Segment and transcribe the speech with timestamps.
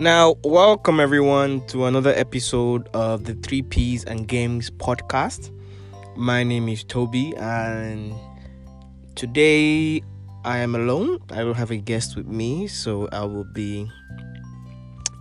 [0.00, 5.50] Now, welcome everyone to another episode of the 3Ps and Games podcast.
[6.16, 8.14] My name is Toby, and
[9.16, 10.00] today
[10.44, 11.18] I am alone.
[11.32, 13.90] I don't have a guest with me, so I will be,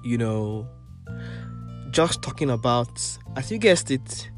[0.04, 0.68] you know,
[1.89, 3.02] just talking about,
[3.36, 4.30] as you guessed it,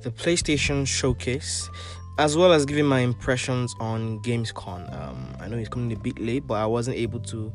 [0.00, 1.68] the PlayStation Showcase,
[2.18, 4.98] as well as giving my impressions on Gamescom.
[4.98, 7.52] Um, I know it's coming a bit late, but I wasn't able to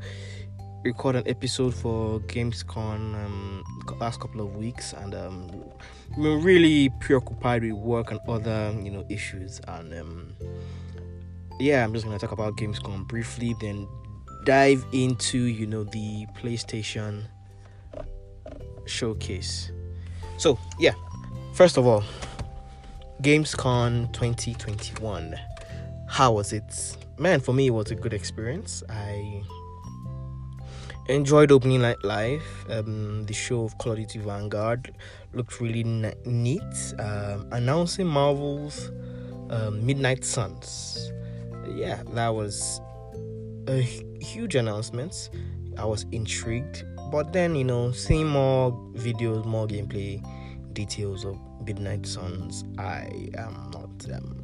[0.84, 3.64] record an episode for Gamescom um,
[4.00, 5.48] last couple of weeks, and um,
[6.16, 9.60] been really preoccupied with work and other you know issues.
[9.68, 10.34] And um,
[11.60, 13.88] yeah, I'm just gonna talk about Gamescom briefly, then
[14.46, 17.26] dive into you know the PlayStation
[18.86, 19.72] showcase.
[20.38, 20.94] So yeah,
[21.54, 22.04] first of all,
[23.22, 25.36] Gamescom 2021.
[26.08, 26.98] How was it?
[27.20, 28.82] Man, for me, it was a good experience.
[28.90, 29.44] I
[31.10, 32.44] enjoyed opening night live.
[32.70, 34.94] Um, the show of of Vanguard
[35.34, 36.94] looked really neat.
[37.00, 38.92] Um, announcing Marvel's
[39.50, 41.12] um, Midnight Suns.
[41.68, 42.80] Yeah, that was
[43.68, 45.32] a huge announcement.
[45.78, 50.24] I was intrigued, but then you know, seeing more videos, more gameplay
[50.74, 53.90] details of Midnight Suns, I am not.
[54.14, 54.44] Um,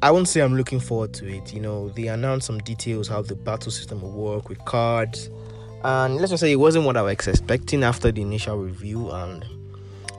[0.00, 1.52] I won't say I'm looking forward to it.
[1.52, 5.28] You know, they announced some details how the battle system will work with cards
[5.84, 9.44] and let's just say it wasn't what I was expecting after the initial review and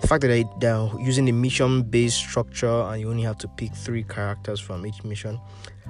[0.04, 3.74] the fact that they're using the mission based structure and you only have to pick
[3.74, 5.40] three characters from each mission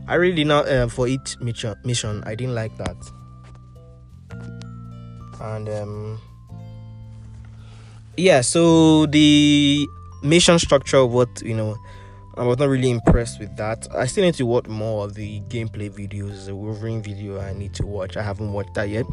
[0.08, 2.96] i really did not uh, for each mission mission i didn't like that
[5.42, 6.22] and um
[8.16, 9.88] yeah so the
[10.22, 11.76] mission structure what you know
[12.36, 13.88] I was not really impressed with that.
[13.94, 16.48] I still need to watch more of the gameplay videos.
[16.48, 18.18] The Wolverine video I need to watch.
[18.18, 19.06] I haven't watched that yet.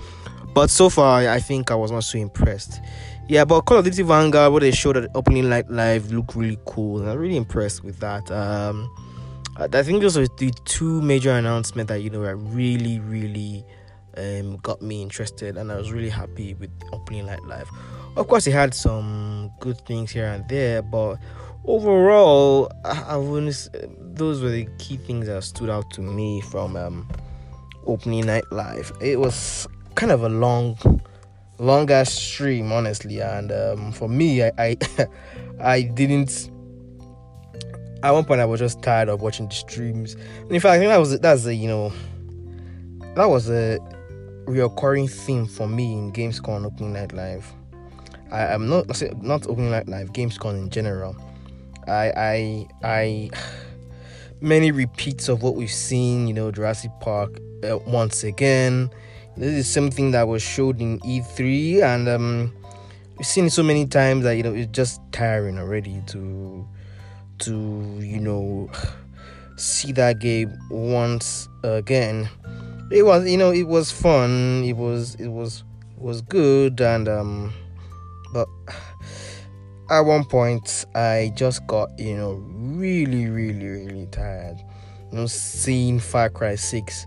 [0.61, 2.83] But so far, I think I was not so impressed.
[3.29, 6.59] Yeah, but Call of Duty Vanguard, what they showed at opening night live, looked really
[6.67, 7.09] cool.
[7.09, 8.31] I'm really impressed with that.
[8.31, 8.95] Um,
[9.57, 13.65] I think those are the two major announcements that you know really, really
[14.19, 17.71] um, got me interested, and I was really happy with opening night live.
[18.19, 21.17] Of course, it had some good things here and there, but
[21.65, 23.67] overall, I, I wouldn't.
[24.15, 27.09] Those were the key things that stood out to me from um,
[27.87, 28.93] opening night live.
[29.01, 29.67] It was
[30.01, 30.79] kind of a long
[31.59, 33.21] longer stream honestly.
[33.21, 34.77] And um, for me I, I
[35.61, 36.51] i didn't
[38.03, 40.15] at one point i was just tired of watching the streams.
[40.15, 41.93] And in fact i think that was that's a you know
[43.15, 43.79] that was a
[44.47, 47.53] recurring theme for me in gamescom opening night live.
[48.33, 48.87] I am not
[49.21, 51.15] not opening night live gamescom in general.
[51.87, 53.31] I i i
[54.41, 57.39] many repeats of what we've seen you know jurassic park
[57.71, 58.89] uh, once again
[59.37, 62.53] this is something that was showed in E3, and um,
[63.17, 66.67] we've seen it so many times that you know it's just tiring already to
[67.39, 68.71] to you know
[69.57, 72.29] see that game once again.
[72.91, 74.65] It was you know it was fun.
[74.65, 75.65] It was it was
[75.97, 77.53] it was good, and um,
[78.33, 78.49] but
[79.91, 84.59] at one point I just got you know really really really tired.
[85.11, 87.07] You know, seeing Far Cry Six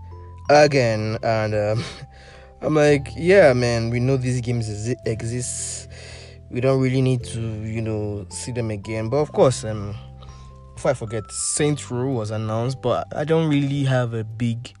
[0.50, 1.84] again, and um,
[2.64, 5.90] I'm like, yeah, man, we know these games exist.
[6.50, 9.10] We don't really need to, you know, see them again.
[9.10, 9.94] But of course, um,
[10.74, 14.72] before I forget, Saints Row was announced, but I don't really have a big,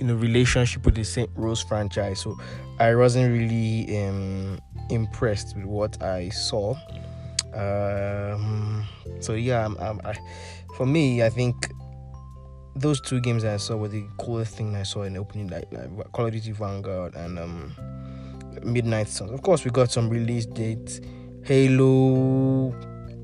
[0.00, 2.38] you know, relationship with the Saints Row franchise, so
[2.78, 6.74] I wasn't really um impressed with what I saw.
[7.54, 8.86] Um,
[9.20, 10.14] so yeah, I'm, I'm, I,
[10.76, 11.70] for me, I think
[12.76, 15.66] those two games I saw were the coolest thing I saw in the opening night,
[15.72, 17.74] like Call of Duty Vanguard and um,
[18.62, 19.30] Midnight Suns.
[19.30, 21.00] Of course, we got some release dates.
[21.44, 22.74] Halo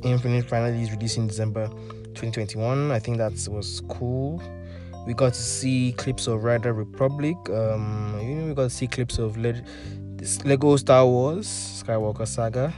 [0.03, 1.69] Infinite finally is released in December
[2.15, 2.91] 2021.
[2.91, 4.43] I think that was cool.
[5.06, 7.37] We got to see clips of Riders Republic.
[7.49, 9.62] Um, you know, we got to see clips of Le-
[10.44, 12.73] Lego Star Wars Skywalker Saga.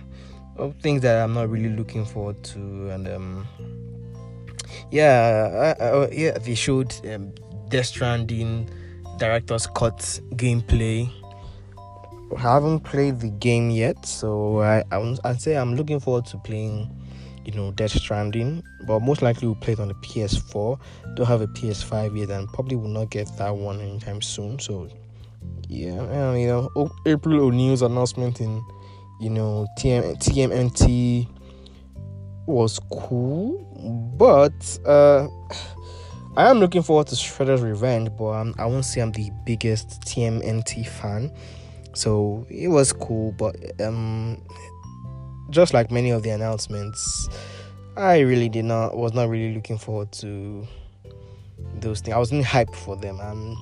[0.56, 3.48] Of things that I'm not really looking forward to, and um,
[4.90, 7.32] yeah, uh, uh, yeah, they showed um,
[7.68, 8.68] Death Stranding
[9.18, 9.98] director's cut
[10.34, 11.10] gameplay.
[12.36, 16.38] I haven't played the game yet, so I I I'd say I'm looking forward to
[16.38, 16.90] playing,
[17.44, 18.62] you know, Death Stranding.
[18.86, 20.78] But most likely we'll play it on the PS4.
[21.14, 24.58] Don't have a PS5 yet, and probably will not get that one anytime soon.
[24.58, 24.88] So
[25.68, 28.62] yeah, you know, April O'Neil's announcement in,
[29.20, 31.28] you know, TM, TMNT
[32.46, 33.58] was cool,
[34.16, 35.28] but uh,
[36.36, 38.10] I am looking forward to Shredder's Revenge.
[38.16, 41.32] But I won't say I'm the biggest TMNT fan.
[41.94, 44.42] So it was cool, but um,
[45.50, 47.28] just like many of the announcements,
[47.96, 50.66] I really did not was not really looking forward to
[51.74, 52.14] those things.
[52.14, 53.20] I wasn't hyped for them.
[53.20, 53.56] Um,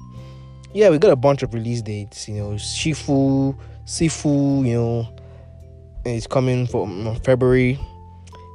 [0.72, 2.28] yeah, we got a bunch of release dates.
[2.28, 4.64] You know, Shifu, Sifu.
[4.64, 5.08] You know,
[6.04, 7.80] it's coming from February.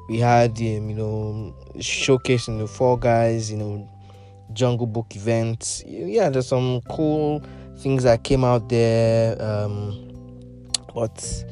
[0.08, 3.52] We had um, you know showcasing the Fall Guys.
[3.52, 3.90] You know,
[4.54, 5.84] Jungle Book events.
[5.86, 7.44] Yeah, there's some cool
[7.78, 9.42] things that came out there.
[9.42, 10.06] Um,
[10.94, 11.46] but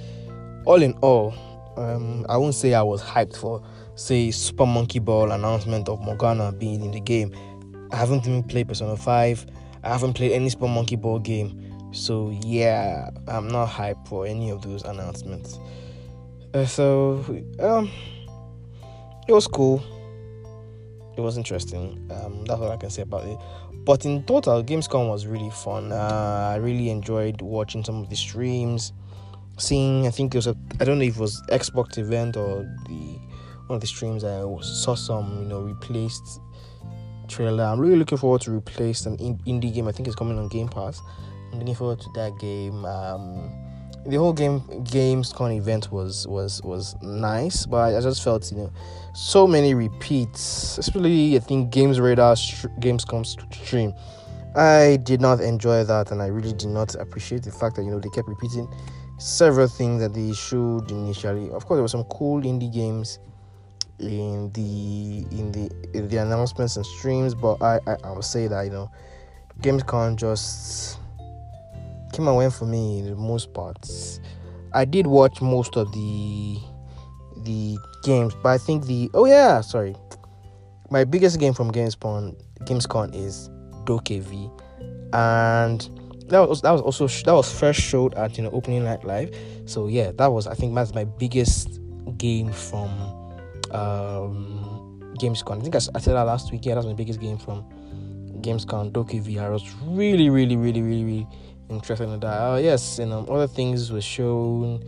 [0.65, 1.33] all in all,
[1.77, 3.61] um, I won't say I was hyped for,
[3.95, 7.33] say, Super Monkey Ball announcement of Morgana being in the game.
[7.91, 9.45] I haven't even played Persona 5.
[9.83, 11.91] I haven't played any Super Monkey Ball game.
[11.91, 15.59] So, yeah, I'm not hyped for any of those announcements.
[16.53, 17.23] Uh, so,
[17.59, 17.91] um,
[19.27, 19.83] it was cool.
[21.17, 22.09] It was interesting.
[22.11, 23.37] Um, that's all I can say about it.
[23.85, 25.91] But in total, Gamescom was really fun.
[25.91, 28.93] Uh, I really enjoyed watching some of the streams
[29.57, 32.63] seeing I think it was a I don't know if it was Xbox event or
[32.87, 33.19] the
[33.67, 36.39] one of the streams I saw some you know replaced
[37.27, 37.63] trailer.
[37.63, 39.87] I'm really looking forward to replace an indie game.
[39.87, 41.01] I think it's coming on Game Pass.
[41.51, 42.83] I'm looking forward to that game.
[42.85, 43.51] Um,
[44.05, 48.71] the whole game Gamescom event was was was nice, but I just felt you know
[49.13, 53.93] so many repeats, especially I think Games Radar Gamescom stream.
[54.55, 57.91] I did not enjoy that, and I really did not appreciate the fact that you
[57.91, 58.67] know they kept repeating
[59.17, 61.49] several things that they showed initially.
[61.51, 63.19] Of course, there were some cool indie games
[63.99, 68.47] in the in the in the announcements and streams, but I I, I would say
[68.47, 68.91] that you know,
[69.61, 70.99] Gamescom just
[72.13, 74.19] came and went for me in the most parts.
[74.73, 76.57] I did watch most of the
[77.43, 79.95] the games, but I think the oh yeah, sorry,
[80.89, 83.49] my biggest game from Gamescom Gamescom is
[83.85, 84.49] DokeV,
[85.13, 85.81] and
[86.29, 89.35] that was that was also that was first showed at you know opening night live.
[89.65, 91.79] So yeah, that was I think that's my biggest
[92.17, 92.89] game from
[93.71, 95.57] um, Gamescom.
[95.57, 96.65] I think I, I said that last week.
[96.65, 97.63] Yeah, that's my biggest game from
[98.41, 98.91] Gamescom.
[98.91, 99.39] DokeV.
[99.39, 101.27] I was really, really, really, really, really
[101.75, 102.27] interested in that.
[102.27, 104.83] Uh, yes, and um, other things were shown.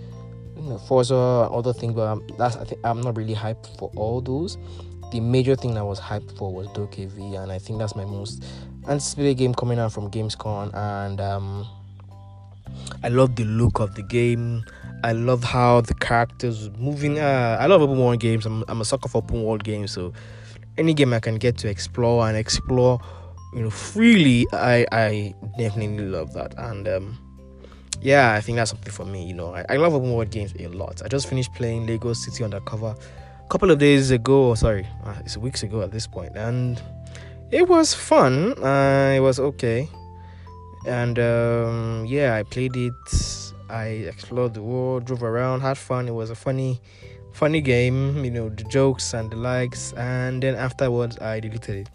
[0.55, 3.91] You know, Forza other things, but um, that's I think I'm not really hyped for
[3.95, 4.57] all those.
[5.11, 8.43] The major thing that was hyped for was DokeV, and I think that's my most
[8.87, 11.67] anticipated game coming out from Gamescom, and um,
[13.03, 14.63] I love the look of the game.
[15.03, 17.19] I love how the characters moving.
[17.19, 18.45] Uh, I love open world games.
[18.45, 20.13] I'm, I'm a sucker for open world games, so
[20.77, 22.99] any game I can get to explore and explore,
[23.55, 26.53] you know, freely, I I definitely love that.
[26.57, 27.17] And um,
[28.01, 29.25] yeah, I think that's something for me.
[29.25, 31.01] You know, I, I love open world games a lot.
[31.01, 32.93] I just finished playing Lego City Undercover
[33.43, 34.55] a couple of days ago.
[34.55, 36.81] Sorry, uh, it's weeks ago at this point, and
[37.49, 38.61] it was fun.
[38.61, 39.87] Uh, it was okay,
[40.85, 42.91] and um, yeah, I played it.
[43.69, 46.09] I explored the world, drove around, had fun.
[46.09, 46.81] It was a funny,
[47.31, 48.25] funny game.
[48.25, 51.89] You know the jokes and the likes, and then afterwards I deleted it.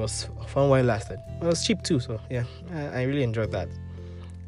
[0.00, 1.18] It was fun while it lasted.
[1.42, 3.68] It was cheap too, so yeah, I, I really enjoyed that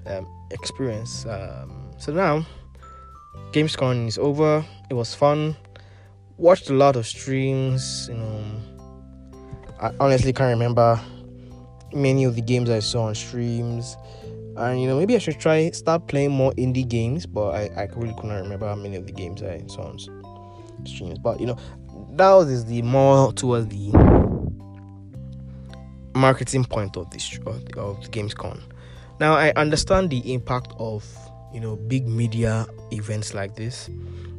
[0.06, 1.26] um, experience.
[1.26, 2.46] Um, so now,
[3.52, 4.64] Gamescom is over.
[4.88, 5.54] It was fun.
[6.38, 8.08] Watched a lot of streams.
[8.08, 8.44] You know
[9.78, 10.98] I honestly can't remember
[11.92, 13.98] many of the games I saw on streams.
[14.56, 17.88] And you know, maybe I should try start playing more indie games, but I, I
[17.94, 19.98] really couldn't remember how many of the games I saw on
[20.86, 21.18] streams.
[21.18, 21.58] But you know,
[22.12, 23.90] that was the more towards the
[26.14, 28.60] marketing point of this of, of Gamescom.
[29.20, 31.04] Now I understand the impact of
[31.52, 33.88] you know big media events like this,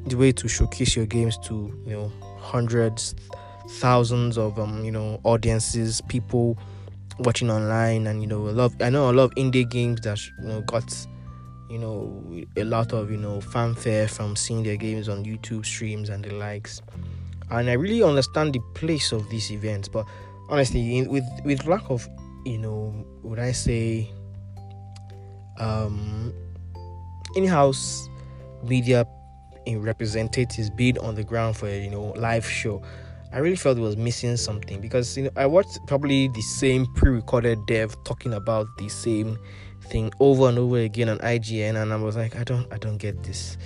[0.05, 3.15] the way to showcase your games to you know hundreds
[3.69, 6.57] thousands of um you know audiences people
[7.19, 10.01] watching online and you know a lot of, i know a lot of indie games
[10.01, 10.83] that you know got
[11.69, 16.09] you know a lot of you know fanfare from seeing their games on youtube streams
[16.09, 16.81] and the likes
[17.51, 20.05] and i really understand the place of these events but
[20.49, 22.07] honestly in, with with lack of
[22.45, 24.09] you know would i say
[25.59, 26.33] um
[27.35, 28.07] in-house
[28.63, 29.05] media
[29.65, 32.81] in representatives being on the ground for a you know live show
[33.33, 36.85] I really felt it was missing something because you know I watched probably the same
[36.93, 39.39] pre-recorded dev talking about the same
[39.89, 42.97] thing over and over again on IGN, and I was like, I don't, I don't
[42.97, 43.57] get this.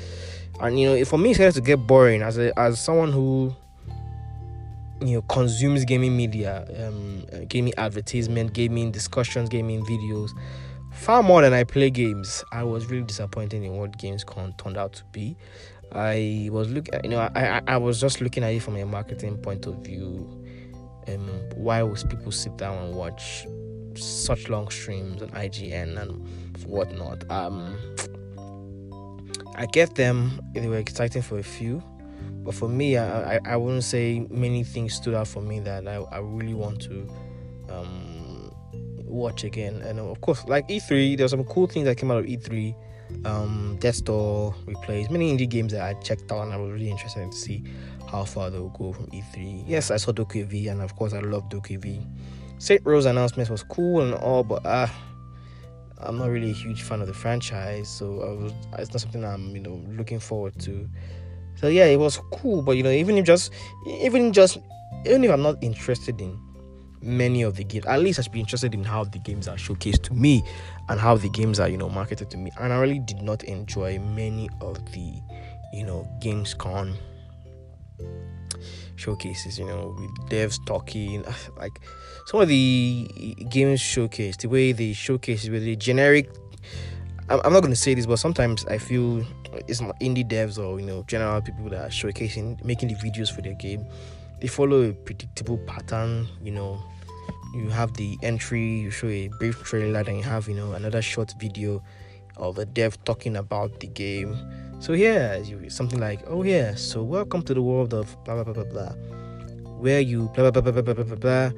[0.61, 3.53] And you know, for me, it started to get boring as a as someone who
[5.01, 10.31] you know consumes gaming media, um, gaming advertisement, gaming discussions, gaming videos
[10.91, 12.43] far more than I play games.
[12.51, 15.37] I was really disappointed in what Gamescom turned out to be.
[15.91, 18.85] I was looking, you know, I, I, I was just looking at it from a
[18.85, 20.43] marketing point of view.
[21.07, 23.45] Um, why would people sit down and watch
[23.97, 26.27] such long streams on IGN and
[26.65, 27.29] whatnot.
[27.29, 27.75] Um,
[29.55, 31.81] I get them; they were exciting for a few,
[32.43, 35.87] but for me, I, I, I wouldn't say many things stood out for me that
[35.87, 37.07] I, I really want to
[37.69, 38.51] um,
[39.03, 39.81] watch again.
[39.81, 42.75] And of course, like E3, there's some cool things that came out of E3.
[43.25, 46.89] Um, Death Door replays many indie games that I checked out, and I was really
[46.89, 47.63] interested to see
[48.09, 49.63] how far they'll go from E3.
[49.65, 52.05] Yes, I saw DokeV, and of course, I love DokeV.
[52.59, 54.87] Saints Row announcement was cool and all, but uh,
[55.99, 59.55] I'm not really a huge fan of the franchise, so was, it's not something I'm
[59.55, 60.87] you know looking forward to.
[61.57, 63.51] So yeah, it was cool, but you know, even if just
[63.85, 64.57] even just
[65.05, 66.39] even if I'm not interested in
[67.01, 69.55] many of the games, at least I should be interested in how the games are
[69.55, 70.43] showcased to me
[70.89, 72.51] and how the games are you know marketed to me.
[72.59, 75.19] And I really did not enjoy many of the
[75.73, 76.95] you know Gamescom
[78.97, 81.23] showcases, you know, with devs talking,
[81.57, 81.79] like
[82.25, 83.07] some of the
[83.49, 86.29] games showcase, the way they showcase with the generic.
[87.29, 89.21] I'm not going to say this, but sometimes I feel
[89.67, 93.41] it's indie devs or you know general people that are showcasing, making the videos for
[93.41, 93.85] their game.
[94.39, 96.27] They follow a predictable pattern.
[96.41, 96.81] You know,
[97.53, 101.01] you have the entry, you show a brief trailer, then you have you know another
[101.01, 101.83] short video
[102.37, 104.37] of a dev talking about the game.
[104.79, 108.63] So yeah, something like, oh yeah, so welcome to the world of blah blah blah
[108.63, 108.91] blah blah,
[109.79, 111.49] where you blah blah blah blah blah blah blah.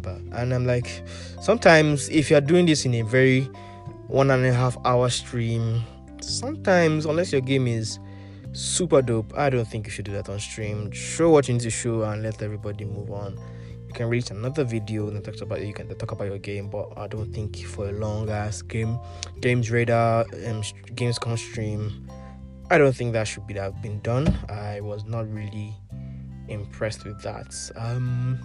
[0.00, 1.02] blah and I'm like,
[1.42, 3.50] sometimes if you're doing this in a very
[4.08, 5.82] one and a half hour stream,
[6.20, 7.98] sometimes unless your game is
[8.52, 10.90] super dope, I don't think you should do that on stream.
[10.90, 13.38] Show what you need to show and let everybody move on.
[13.86, 16.92] You can reach another video that talks about you can talk about your game but
[16.98, 18.98] i don't think for a long ass game
[19.40, 20.60] games radar um,
[20.92, 22.06] gamescom stream
[22.70, 24.28] i don't think that should be that been done.
[24.50, 25.74] I was not really
[26.48, 27.54] impressed with that.
[27.76, 28.38] Um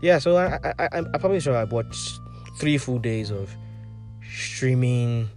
[0.00, 2.20] yeah so i i, I i'm probably sure i watched
[2.58, 3.50] three full days of
[4.34, 5.28] streaming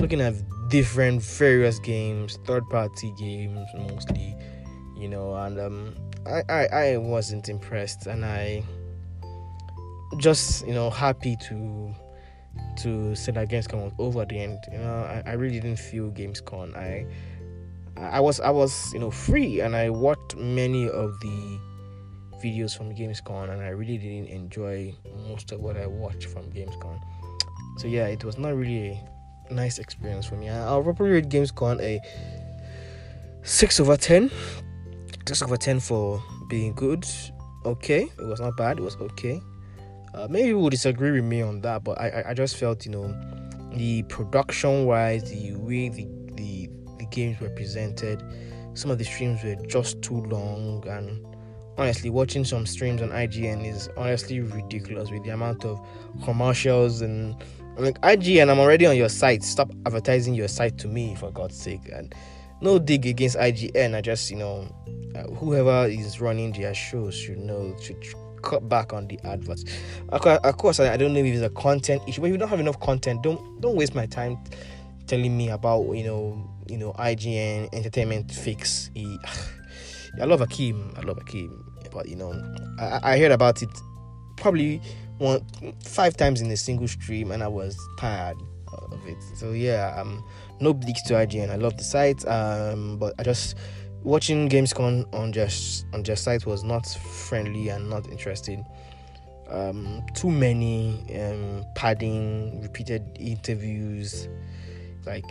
[0.00, 0.34] looking at
[0.68, 4.34] different various games third party games mostly
[4.96, 5.94] you know and um
[6.26, 8.64] I, I, I wasn't impressed and I
[10.18, 11.94] just you know happy to
[12.76, 14.58] to say that Gamescom was over the end.
[14.72, 16.76] You know, I, I really didn't feel Gamescom.
[16.76, 17.06] I
[17.96, 21.58] I was I was you know free and I watched many of the
[22.42, 24.94] videos from Gamescom and I really didn't enjoy
[25.28, 27.00] most of what I watched from Gamescom.
[27.76, 29.00] So yeah, it was not really
[29.48, 30.48] a nice experience for me.
[30.48, 32.00] I'll probably rate Gamescom a
[33.42, 34.30] six over ten
[35.26, 37.06] six over ten for being good.
[37.64, 38.78] Okay, it was not bad.
[38.78, 39.40] It was okay.
[40.14, 42.92] Uh, maybe you will disagree with me on that, but I, I just felt you
[42.92, 43.14] know
[43.74, 48.22] the production wise, the way the, the the games were presented,
[48.74, 51.26] some of the streams were just too long, and
[51.76, 55.80] honestly, watching some streams on IGN is honestly ridiculous with the amount of
[56.24, 57.36] commercials and
[57.78, 58.50] like IGN.
[58.50, 59.42] I'm already on your site.
[59.42, 62.14] Stop advertising your site to me for God's sake and
[62.60, 63.94] no dig against IGN.
[63.94, 64.68] I just, you know,
[65.14, 68.02] uh, whoever is running their shows should know should
[68.42, 69.64] cut back on the adverts.
[70.10, 72.60] Of course, I don't know if it's a content issue, but if you don't have
[72.60, 74.38] enough content, don't don't waste my time
[75.06, 78.90] telling me about you know you know IGN Entertainment Fix.
[80.20, 80.96] I love Akeem.
[80.98, 82.32] I love Akeem, but you know
[82.78, 83.70] I, I heard about it
[84.36, 84.80] probably
[85.18, 85.44] one
[85.82, 88.36] five times in a single stream, and I was tired
[88.92, 89.22] of it.
[89.34, 90.24] So yeah, um,
[90.60, 91.50] no bleaks to IGN.
[91.50, 93.56] I love the site, um, but I just
[94.02, 98.64] watching Gamescom on just on just site was not friendly and not interesting.
[99.48, 104.28] Um, too many um, padding, repeated interviews,
[105.04, 105.24] like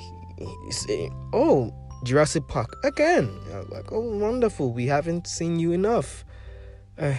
[0.70, 1.74] say, oh
[2.04, 3.30] Jurassic Park again.
[3.70, 6.24] like oh wonderful, we haven't seen you enough.
[6.98, 7.16] Uh,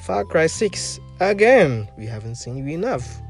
[0.00, 3.20] Far Cry Six again, we haven't seen you enough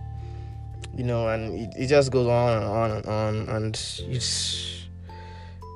[0.96, 3.74] you know, and it, it just goes on and on and on, and
[4.08, 4.86] it's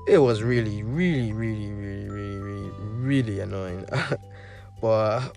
[0.09, 3.87] it was really, really, really, really, really, really, really annoying.
[4.81, 5.37] but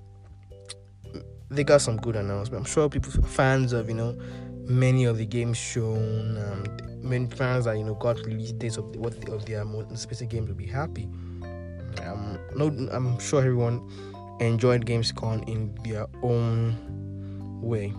[1.49, 2.69] they got some good announcements.
[2.69, 4.17] I'm sure people fans of you know
[4.65, 8.95] many of the games shown, um, many fans that you know got release dates of
[8.95, 11.09] what of their most specific games will be happy.
[12.01, 13.81] Um, no, I'm sure everyone
[14.39, 16.75] enjoyed Gamescom in their own
[17.61, 17.93] way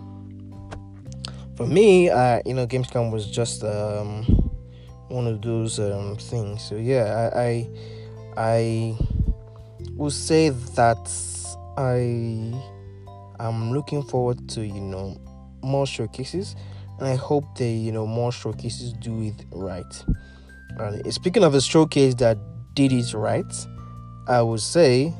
[1.55, 4.23] for me, uh, you know, Gamescom was just um,
[5.07, 6.61] one of those um, things.
[6.63, 7.69] So yeah, I, I,
[8.37, 8.97] I
[9.95, 11.09] will say that
[11.77, 11.95] I
[13.39, 15.17] am looking forward to you know
[15.63, 16.55] more showcases,
[16.99, 20.05] and I hope they you know more showcases do it right.
[20.77, 22.37] And speaking of a showcase that
[22.73, 23.67] did it right,
[24.27, 25.13] I would say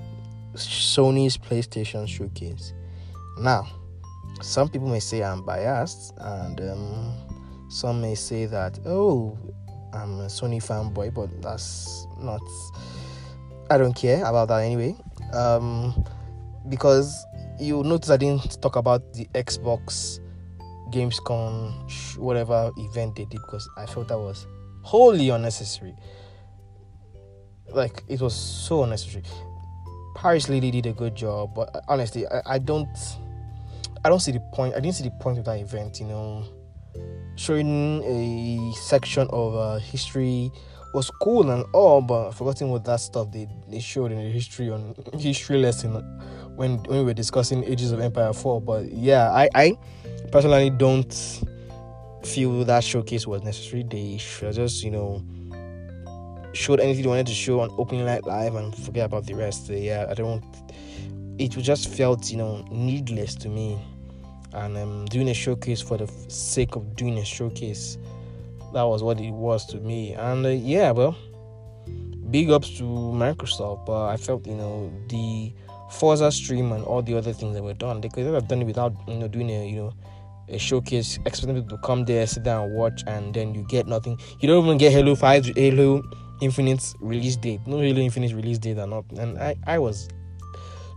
[0.56, 2.74] Sony's PlayStation showcase.
[3.40, 3.68] Now,
[4.42, 7.14] some people may say I'm biased, and um,
[7.70, 9.38] some may say that, oh,
[9.94, 12.42] I'm a Sony fanboy, but that's not.
[13.70, 14.96] I don't care about that anyway.
[15.34, 16.04] Um,
[16.70, 17.26] because
[17.60, 20.20] you notice I didn't talk about the Xbox
[20.92, 24.46] Gamescom, whatever event they did, because I felt that was
[24.84, 25.96] wholly unnecessary.
[27.70, 29.24] Like, it was so unnecessary.
[30.16, 32.88] Parris Lilly did a good job, but honestly, I, I don't.
[34.04, 34.76] I don't see the point.
[34.76, 36.00] I didn't see the point of that event.
[36.00, 36.46] You know,
[37.36, 40.52] showing a section of uh, history
[40.94, 44.70] was cool and all, but forgetting what that stuff they, they showed in the history
[44.70, 45.94] on history lesson
[46.56, 48.62] when when we were discussing Ages of Empire 4.
[48.62, 49.78] But yeah, I, I
[50.32, 51.14] personally don't
[52.24, 53.84] feel that showcase was necessary.
[53.84, 55.24] They should just, you know,
[56.56, 59.70] showed anything they wanted to show on opening night live and forget about the rest.
[59.70, 60.44] Yeah, I don't
[61.38, 63.78] it just felt, you know, needless to me.
[64.54, 67.98] And um, doing a showcase for the sake of doing a showcase
[68.74, 70.14] that was what it was to me.
[70.14, 71.18] And uh, yeah, well,
[72.30, 73.86] big ups to Microsoft.
[73.86, 75.54] But I felt, you know, the
[75.92, 78.66] Forza stream and all the other things that were done, they could have done it
[78.66, 79.94] without, you know, doing a, you know,
[80.48, 84.20] a showcase, expecting people to come there, sit down, watch, and then you get nothing.
[84.40, 86.04] You don't even get Halo 5, Halo
[86.42, 87.62] Infinite release date.
[87.66, 89.06] No really Infinite release date or not.
[89.18, 90.10] And I, I was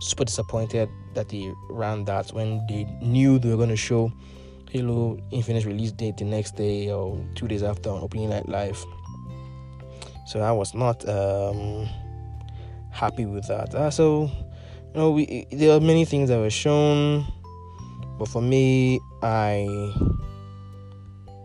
[0.01, 4.11] super disappointed that they ran that when they knew they were going to show
[4.69, 8.83] Halo Infinite release date the next day or two days after on Opening Night Live.
[10.27, 11.87] So I was not um,
[12.91, 13.73] happy with that.
[13.73, 14.29] Uh, so
[14.93, 17.25] you know, we there are many things that were shown,
[18.17, 19.65] but for me, I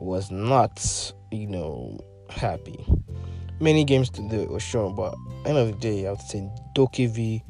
[0.01, 1.99] was not, you know,
[2.29, 2.85] happy.
[3.61, 5.15] Many games today were shown, but
[5.47, 7.43] end of the day, I would say DokeV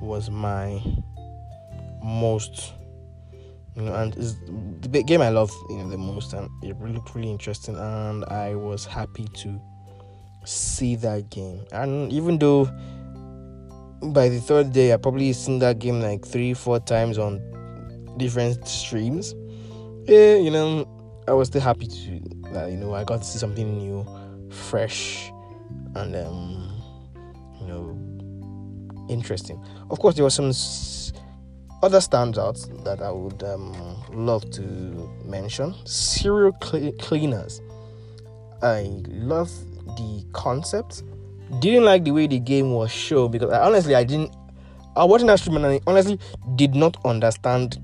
[0.00, 0.82] was my
[2.02, 2.72] most
[3.76, 4.34] you know, and it's
[4.80, 8.54] the game I love you know the most, and it looked really interesting, and I
[8.54, 9.60] was happy to
[10.44, 11.64] see that game.
[11.72, 12.64] And even though
[14.12, 17.40] by the third day I probably seen that game like three, four times on
[18.16, 19.34] different streams,
[20.06, 20.86] yeah, you know,
[21.28, 22.20] I was still happy to
[22.52, 24.04] that you know I got to see something new,
[24.50, 25.30] fresh,
[25.94, 26.82] and um,
[27.60, 29.62] you know, interesting.
[29.90, 30.52] Of course, there were some
[31.82, 34.62] other standouts that I would um, love to
[35.24, 37.60] mention serial cleaners.
[38.62, 39.50] I love
[39.96, 41.02] the concept.
[41.60, 44.34] Didn't like the way the game was shown because I, honestly I didn't.
[44.96, 46.18] I watching that stream and I honestly
[46.56, 47.78] did not understand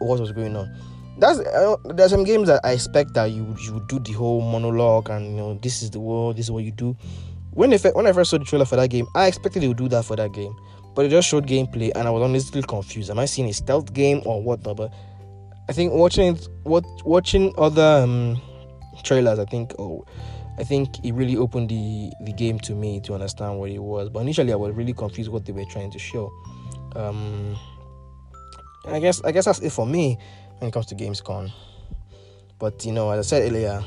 [0.00, 0.74] what was going on.
[1.18, 5.10] That's uh, there's some games that I expect that you you do the whole monologue
[5.10, 6.96] and you know this is the world, this is what you do.
[7.50, 9.76] When if when I first saw the trailer for that game, I expected they would
[9.78, 10.54] do that for that game
[10.98, 13.08] but it just showed gameplay, and I was honestly confused.
[13.08, 14.64] Am I seeing a stealth game or what?
[14.64, 14.92] But
[15.68, 18.42] I think watching it, what watching other um,
[19.04, 20.04] trailers, I think oh,
[20.58, 24.08] I think it really opened the the game to me to understand what it was.
[24.08, 26.32] But initially, I was really confused what they were trying to show.
[26.96, 27.56] Um,
[28.86, 30.18] I guess I guess that's it for me
[30.58, 31.50] when it comes to Gamescom.
[32.58, 33.82] But you know, as I said earlier,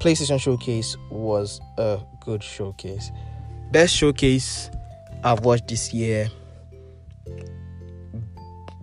[0.00, 3.10] PlayStation Showcase was a good showcase.
[3.70, 4.70] Best showcase
[5.24, 6.28] I've watched this year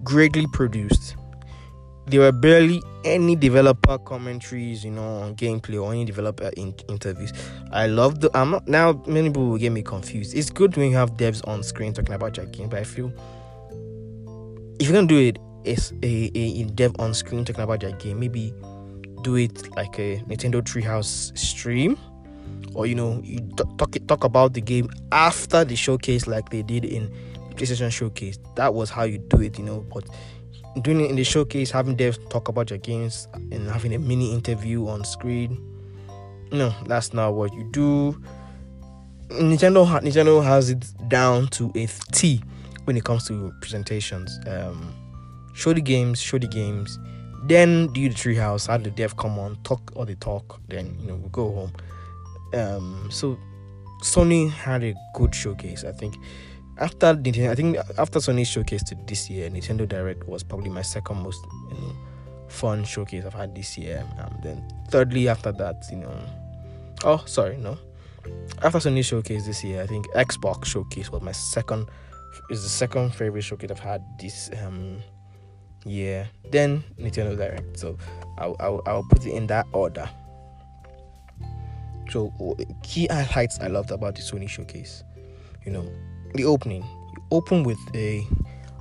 [0.03, 1.15] greatly produced.
[2.07, 7.31] There were barely any developer commentaries, you know, on gameplay or any developer in- interviews.
[7.71, 8.31] I love the.
[8.35, 9.03] I'm not now.
[9.05, 10.35] Many people will get me confused.
[10.35, 13.13] It's good when you have devs on screen talking about your game, but I feel
[14.79, 17.91] if you're gonna do it, it's a, a, a dev on screen talking about your
[17.93, 18.19] game.
[18.19, 18.53] Maybe
[19.21, 21.97] do it like a Nintendo Treehouse stream
[22.73, 23.39] or you know you
[23.77, 27.11] talk talk about the game after the showcase like they did in
[27.59, 28.39] PlayStation Showcase.
[28.55, 29.85] That was how you do it, you know.
[29.93, 30.05] But
[30.81, 34.33] doing it in the showcase, having devs talk about your games and having a mini
[34.33, 35.57] interview on screen,
[36.51, 38.21] no, that's not what you do.
[39.27, 42.41] Nintendo Nintendo has it down to a T
[42.85, 44.39] when it comes to presentations.
[44.47, 44.95] Um,
[45.59, 46.97] show the games, show the games,
[47.43, 48.67] then do the treehouse.
[48.67, 51.73] Have the dev come on, talk all the talk, then you know we go home.
[52.53, 53.37] Um, so
[54.01, 55.83] Sony had a good showcase.
[55.83, 56.15] I think
[56.77, 60.81] after Nintendo, I think after Sony's showcase to this year, Nintendo Direct was probably my
[60.81, 61.95] second most you know,
[62.47, 64.05] fun showcase I've had this year.
[64.19, 66.17] Um, then thirdly, after that, you know,
[67.03, 67.77] oh sorry, no,
[68.61, 71.89] after Sony showcase this year, I think Xbox showcase was my second
[72.49, 75.01] is the second favorite showcase I've had this um
[75.85, 76.29] year.
[76.51, 77.79] Then Nintendo Direct.
[77.79, 77.97] So
[78.37, 80.09] I'll, I'll, I'll put it in that order.
[82.09, 82.33] So
[82.81, 85.03] key highlights I loved about the Sony showcase,
[85.65, 85.87] you know,
[86.33, 86.81] the opening.
[86.81, 88.25] You open with a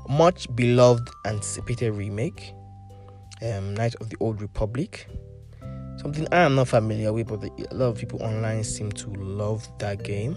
[0.09, 2.55] much beloved anticipated remake,
[3.43, 5.09] um, Knight of the Old Republic.
[5.99, 9.69] Something I am not familiar with, but a lot of people online seem to love
[9.79, 10.35] that game.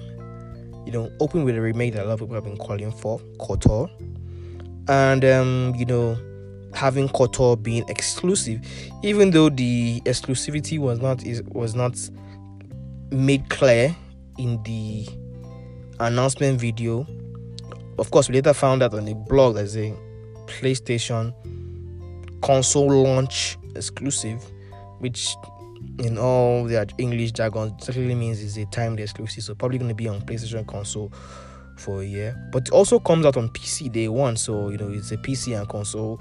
[0.86, 3.20] You know, open with a remake that a lot of people have been calling for,
[3.40, 3.90] KOTOR.
[4.90, 6.18] And, um, you know,
[6.74, 8.62] having KOTOR being exclusive,
[9.04, 11.98] even though the exclusivity was not is was not
[13.12, 13.96] made clear
[14.38, 15.08] in the
[16.00, 17.06] announcement video.
[18.00, 19.94] Of course, we later found out on the blog there's a
[20.48, 21.34] PlayStation
[22.42, 24.44] console launch exclusive,
[25.00, 25.36] which
[26.00, 29.44] in all the English jargon certainly means is a timed exclusive.
[29.44, 31.12] So probably going to be on PlayStation console
[31.78, 34.38] for a year, but it also comes out on PC day one.
[34.38, 36.20] So you know it's a PC and console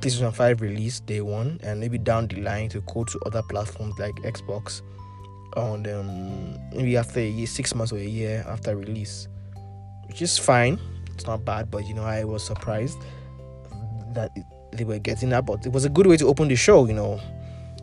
[0.00, 3.98] PlayStation 5 release day one, and maybe down the line to go to other platforms
[3.98, 4.82] like Xbox
[5.56, 9.28] on um, maybe after a year, six months or a year after release,
[10.08, 10.78] which is fine.
[11.14, 12.98] It's not bad, but you know, I was surprised
[14.14, 15.46] that it, they were getting that.
[15.46, 17.20] But it was a good way to open the show, you know,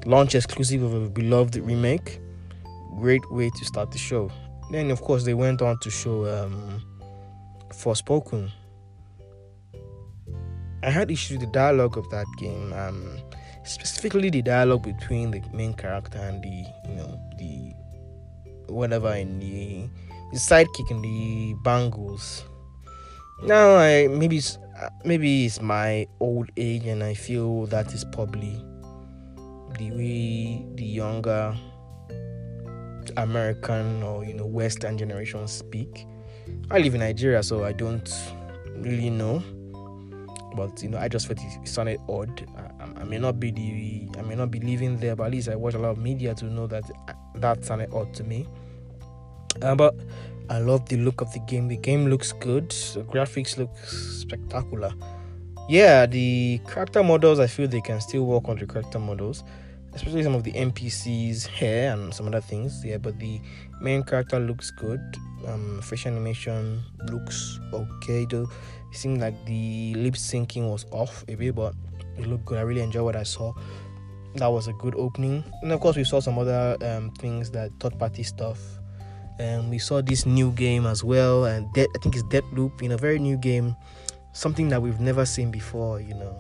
[0.05, 2.19] launch exclusive of a beloved remake.
[2.99, 4.29] Great way to start the show.
[4.69, 6.81] Then, of course, they went on to show um,
[7.69, 8.51] Forspoken.
[10.83, 12.73] I had issues with the dialogue of that game.
[12.73, 13.19] Um,
[13.63, 17.73] specifically the dialogue between the main character and the you know the
[18.71, 19.87] whatever in the,
[20.31, 22.45] the sidekick in the bangles
[23.43, 24.57] now i maybe it's
[25.05, 28.63] maybe it's my old age and i feel that is probably
[29.77, 31.55] the way the younger
[33.17, 36.07] american or you know western generation speak
[36.71, 38.11] i live in nigeria so i don't
[38.77, 39.43] really know
[40.55, 42.47] but you know i just felt it sounded odd.
[42.79, 45.49] I, I, may not be the i may not be living there but at least
[45.49, 46.83] i watch a lot of media to know that
[47.35, 48.47] that sounded odd to me.
[49.61, 49.95] Uh, but
[50.49, 51.67] i love the look of the game.
[51.67, 52.69] The game looks good.
[52.69, 54.93] The graphics look spectacular.
[55.69, 59.43] Yeah the character models i feel they can still work on the character models
[59.93, 62.83] especially some of the npcs hair and some other things.
[62.83, 63.39] Yeah but the
[63.81, 65.01] main character looks good.
[65.47, 68.49] Um facial animation looks okay though
[68.91, 71.73] it seemed like the lip syncing was off a bit, but
[72.17, 72.57] it looked good.
[72.57, 73.53] I really enjoyed what I saw.
[74.35, 77.71] That was a good opening, and of course, we saw some other um, things that
[77.79, 78.59] third party stuff.
[79.39, 82.89] And we saw this new game as well, and De- I think it's Deathloop, you
[82.89, 83.75] know, very new game,
[84.33, 86.37] something that we've never seen before, you know.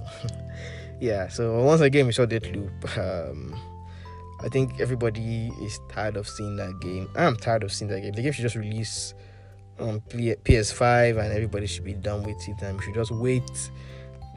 [0.99, 2.97] yeah, so once again, we saw Deathloop.
[2.97, 3.55] Um,
[4.43, 7.09] I think everybody is tired of seeing that game.
[7.15, 8.13] I'm tired of seeing that game.
[8.13, 9.13] The game should just release
[9.81, 13.71] on PS5 and everybody should be done with it and we should just wait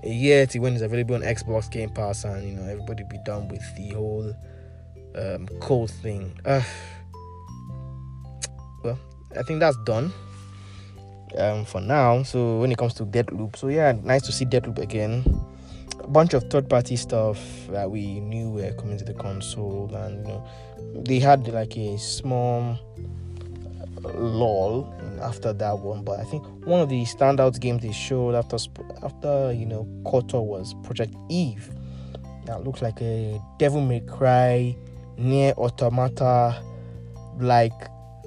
[0.02, 3.18] a year to when it's available on Xbox Game Pass and you know everybody be
[3.24, 4.34] done with the whole
[5.16, 6.38] um, code thing.
[6.44, 6.62] Uh,
[8.82, 8.98] well,
[9.38, 10.12] I think that's done
[11.38, 12.22] um, for now.
[12.22, 15.24] So when it comes to Deathloop, so yeah, nice to see Deathloop again.
[16.00, 17.38] A bunch of third-party stuff
[17.70, 20.46] that we knew were coming to the console, and you know
[21.06, 22.78] they had like a small
[24.14, 26.04] lull after that one.
[26.04, 28.56] But I think one of the standout games they showed after
[29.02, 31.70] after you know KOTOR was Project Eve.
[32.46, 34.76] That looks like a Devil May Cry,
[35.18, 36.62] NieR Automata
[37.38, 37.72] like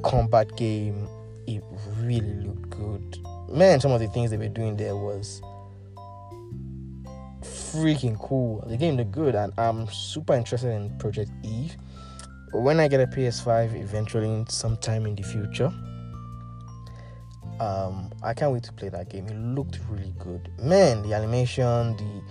[0.04, 1.08] combat game.
[1.46, 1.63] It
[2.02, 3.20] really looked good.
[3.50, 5.42] Man, some of the things they were doing there was
[7.42, 8.63] freaking cool.
[8.68, 11.78] The game looked good, and I'm super interested in Project Eve
[12.52, 15.72] when I get a PS5 eventually sometime in the future,
[17.60, 19.28] um, I can't wait to play that game.
[19.28, 20.50] It looked really good.
[20.62, 22.22] Man, the animation, the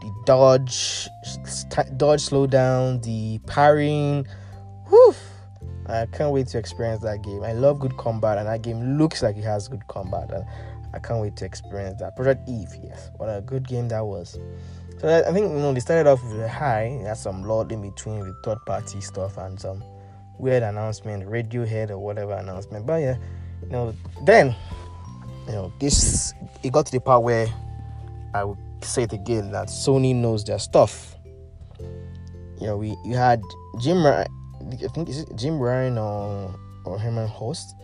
[0.00, 1.08] the dodge,
[1.44, 4.26] st- dodge slowdown, the parrying.
[4.88, 5.14] Whew,
[5.86, 7.42] I can't wait to experience that game.
[7.42, 10.30] I love good combat, and that game looks like it has good combat.
[10.32, 10.44] And
[10.94, 12.14] I can't wait to experience that.
[12.14, 14.38] Project Eve, yes, what a good game that was.
[14.98, 16.98] So I think you know they started off with a high.
[17.02, 19.84] There's some lot in between with third party stuff and some
[20.38, 22.86] weird announcement, Radiohead or whatever announcement.
[22.86, 23.16] But yeah,
[23.62, 24.54] you know, then
[25.46, 26.32] you know this
[26.62, 27.46] it got to the part where
[28.34, 31.14] I would say it again that Sony knows their stuff.
[31.78, 33.42] You know, we you had
[33.78, 34.28] Jim Ryan,
[34.82, 37.74] I think is it Jim Ryan or or Hermen Hulst,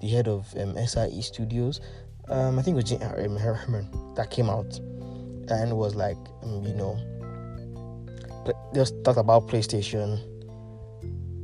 [0.00, 1.80] the head of um, SIE Studios.
[2.28, 4.80] Um, I think it was Jim um, Hermen that came out
[5.48, 6.98] and was like, um, you know,
[8.74, 10.20] just talk about PlayStation,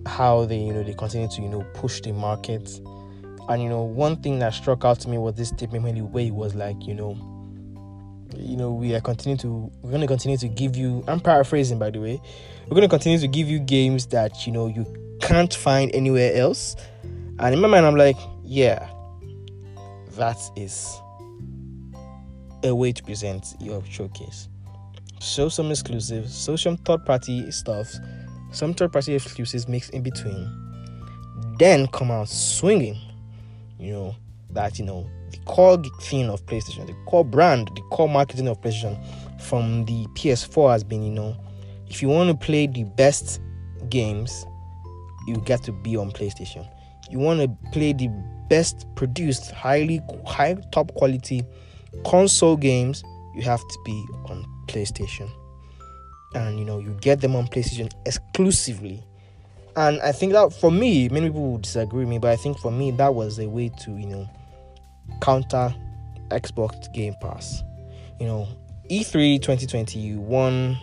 [0.07, 2.81] how they, you know, they continue to, you know, push the market.
[3.49, 6.03] And you know, one thing that struck out to me was this statement when the
[6.03, 7.17] way was like, you know,
[8.37, 11.91] you know, we are continuing to we're gonna continue to give you I'm paraphrasing by
[11.91, 12.21] the way,
[12.69, 14.87] we're gonna continue to give you games that you know you
[15.21, 16.77] can't find anywhere else.
[17.39, 18.89] And in my mind I'm like, yeah,
[20.17, 21.01] that is
[22.65, 24.49] a way to present your showcase.
[25.21, 27.93] Show some exclusives, show some third party stuff,
[28.53, 30.49] some third party exclusives mixed in between.
[31.59, 33.01] Then come out swinging.
[33.79, 34.17] You know,
[34.51, 38.61] that, you know, the core thing of PlayStation, the core brand, the core marketing of
[38.61, 38.99] PlayStation
[39.41, 41.37] from the PS4 has been, you know,
[41.89, 43.41] if you want to play the best
[43.89, 44.45] games,
[45.27, 46.69] you get to be on PlayStation.
[47.11, 48.09] You want to play the
[48.49, 51.45] best produced, highly high top quality
[52.05, 53.03] console games,
[53.35, 55.31] you have to be on PlayStation.
[56.35, 59.03] And you know, you get them on PlayStation exclusively.
[59.77, 62.59] And I think that for me, many people would disagree with me, but I think
[62.59, 64.29] for me that was a way to, you know,
[65.21, 65.75] counter
[66.31, 67.63] Xbox Game Pass.
[68.21, 68.49] You know,
[68.91, 70.79] E3 2021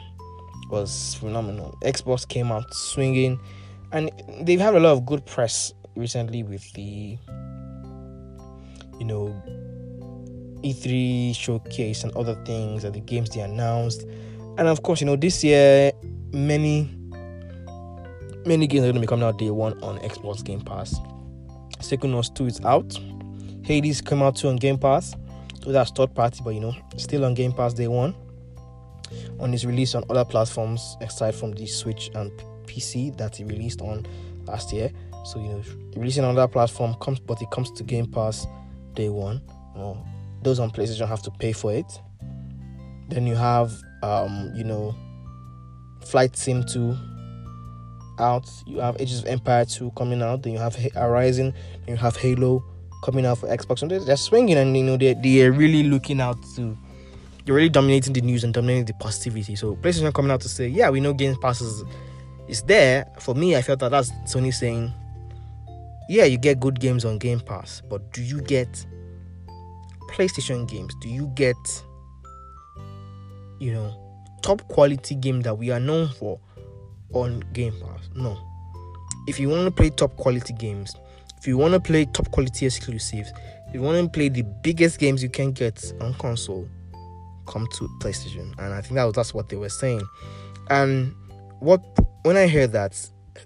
[0.70, 1.78] was phenomenal.
[1.84, 3.40] Xbox came out swinging,
[3.92, 7.18] and they've had a lot of good press recently with the,
[9.00, 9.36] you know,
[10.66, 14.04] E3 showcase and other things and the games they announced.
[14.58, 15.92] And of course, you know, this year
[16.32, 16.90] many
[18.46, 20.96] many games are gonna be coming out day one on Xbox Game Pass.
[21.80, 23.00] Second Psychonauts 2 is out.
[23.64, 25.16] Hades came out too on Game Pass.
[25.64, 28.16] So that's third party, but you know, still on Game Pass day one.
[29.40, 32.32] On its release on other platforms aside from the Switch and
[32.66, 34.06] PC that it released on
[34.46, 34.92] last year.
[35.26, 35.64] So you know,
[35.96, 38.48] releasing on that platform comes, but it comes to Game Pass
[38.94, 39.42] day one.
[40.46, 42.00] Those on PlayStation have to pay for it.
[43.10, 44.96] Then you have, um, you know,
[46.06, 46.96] Flight Sim 2
[48.20, 48.50] out.
[48.66, 50.44] You have Ages of Empire 2 coming out.
[50.44, 51.54] Then you have Horizon.
[51.86, 52.64] Then you have Halo
[53.04, 53.82] coming out for Xbox.
[53.82, 56.78] And they're, swinging, and you know they're, they're really looking out to.
[57.46, 59.56] You're really dominating the news and dominating the positivity.
[59.56, 61.84] So PlayStation coming out to say, yeah, we know Game Pass is,
[62.48, 63.06] is there.
[63.20, 64.92] For me, I felt that that's Sony saying,
[66.10, 68.86] yeah, you get good games on Game Pass, but do you get
[70.16, 71.56] PlayStation games do you get,
[73.60, 73.94] you know,
[74.42, 76.40] top quality game that we are known for
[77.14, 78.10] on Game Pass?
[78.16, 78.38] No.
[79.28, 80.96] If you want to play top quality games,
[81.38, 83.32] if you want to play top quality exclusives,
[83.68, 86.68] if you want to play the biggest games you can get on console,
[87.46, 88.58] come to PlayStation.
[88.58, 90.02] And I think that was, that's what they were saying.
[90.70, 91.14] And
[91.60, 91.84] what
[92.24, 92.98] when I heard that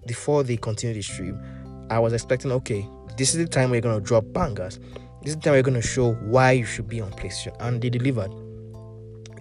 [0.05, 1.41] before they continued the stream,
[1.89, 4.79] I was expecting, okay, this is the time we're gonna drop bangers.
[5.21, 8.31] This time we're going to show why you should be on PlayStation, and they delivered.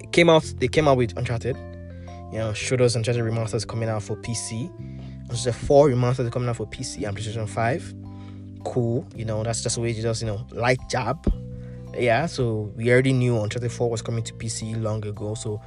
[0.00, 0.42] It came out.
[0.58, 1.56] They came out with Uncharted.
[2.32, 4.70] You know, showed us Uncharted remasters coming out for PC.
[5.30, 7.94] Uncharted Four remasters coming out for PC and PlayStation Five.
[8.64, 9.06] Cool.
[9.14, 11.32] You know, that's just a way to just you know light jab.
[11.96, 12.26] Yeah.
[12.26, 15.34] So we already knew Uncharted Four was coming to PC long ago.
[15.34, 15.60] So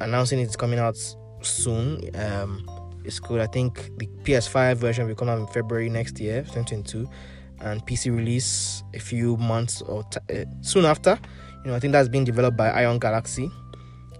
[0.00, 0.98] announcing it's coming out
[1.40, 2.10] soon.
[2.14, 2.68] Um,
[3.02, 3.40] it's good.
[3.40, 7.08] I think the PS5 version will come out in February next year, 2022
[7.60, 11.18] and PC release a few months or t- uh, soon after.
[11.64, 13.50] You know, I think that's being developed by Iron Galaxy,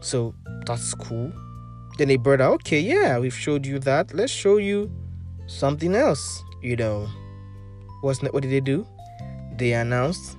[0.00, 0.34] so
[0.66, 1.32] that's cool.
[1.98, 4.14] Then they brought out, okay, yeah, we've showed you that.
[4.14, 4.90] Let's show you
[5.46, 6.42] something else.
[6.62, 7.08] You know,
[8.02, 8.86] what's what did they do?
[9.56, 10.36] They announced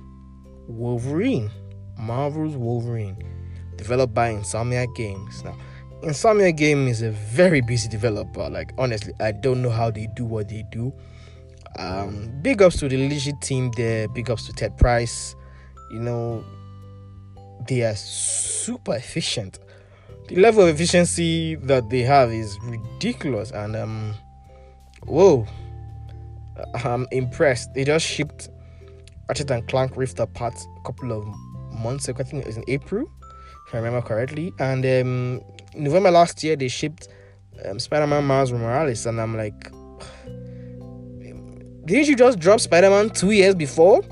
[0.66, 1.50] Wolverine,
[1.98, 3.16] Marvel's Wolverine,
[3.76, 5.44] developed by Insomniac Games.
[5.44, 5.56] Now,
[6.02, 8.48] Insomniac Game is a very busy developer.
[8.48, 10.92] Like honestly, I don't know how they do what they do.
[11.78, 14.08] Um, big ups to the leadership team there.
[14.08, 15.34] Big ups to Ted Price.
[15.92, 16.44] You know,
[17.68, 19.58] they are super efficient.
[20.28, 24.14] The level of efficiency that they have is ridiculous, and um,
[25.04, 25.46] whoa,
[26.84, 27.74] I'm impressed.
[27.74, 28.48] They just shipped
[29.28, 31.26] Ratchet and Clank Rift Apart a couple of
[31.72, 32.20] months ago.
[32.20, 33.10] I think it was in April,
[33.66, 34.52] if I remember correctly.
[34.60, 35.40] And um,
[35.74, 37.08] November last year, they shipped
[37.64, 39.72] um, Spider-Man Miles Morales, and I'm like,
[41.84, 44.02] didn't you just drop Spider Man two years before?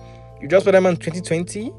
[0.40, 1.72] You dropped Spider Man 2020, in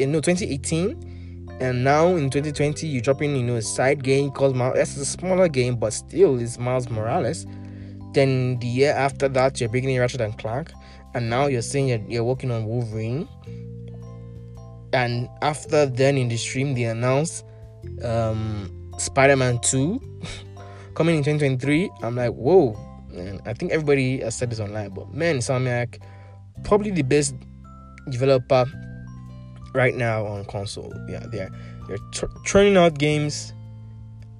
[0.00, 4.56] eh, no 2018, and now in 2020 you're dropping you know a side game called
[4.56, 4.78] Miles.
[4.78, 7.46] It's a smaller game, but still it's Miles Morales.
[8.12, 10.72] Then the year after that you're bringing in Ratchet and Clank,
[11.14, 13.28] and now you're saying you're, you're working on Wolverine.
[14.92, 17.44] And after then in the stream they announced
[18.02, 20.00] um, Spider Man 2
[20.94, 21.90] coming in 2023.
[22.02, 22.74] I'm like, whoa,
[23.18, 26.00] and I think everybody has said this online, but man, Insomniac,
[26.64, 27.34] probably the best
[28.10, 28.64] developer
[29.74, 30.92] right now on console.
[31.08, 31.50] Yeah, they're
[31.88, 33.52] they're tr- out games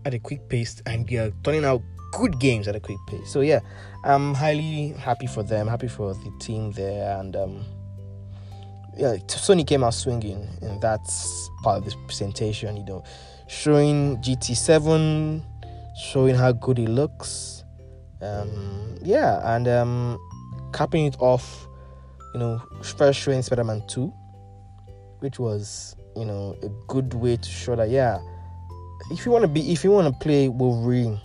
[0.04, 3.30] at a quick pace, and they're turning out good games at a quick pace.
[3.30, 3.60] So yeah,
[4.04, 7.64] I'm highly happy for them, happy for the team there, and um,
[8.96, 11.00] yeah, Sony came out swinging in that
[11.62, 12.76] part of this presentation.
[12.76, 13.04] You know,
[13.48, 15.42] showing GT7,
[15.98, 17.55] showing how good it looks
[18.22, 20.18] um, yeah, and um,
[20.72, 21.66] capping it off,
[22.34, 24.12] you know, first showing Spider Man 2,
[25.20, 28.18] which was you know a good way to show that yeah,
[29.10, 31.20] if you want to be if you want to play Wolverine,